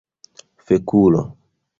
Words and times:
fekulo 0.65 1.21